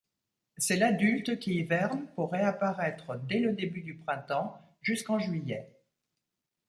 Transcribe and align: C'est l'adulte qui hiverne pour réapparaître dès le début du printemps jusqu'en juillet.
C'est 0.57 0.77
l'adulte 0.77 1.37
qui 1.37 1.53
hiverne 1.53 2.07
pour 2.15 2.31
réapparaître 2.31 3.17
dès 3.19 3.37
le 3.37 3.53
début 3.53 3.81
du 3.83 3.93
printemps 3.99 4.59
jusqu'en 4.81 5.19
juillet. 5.19 5.77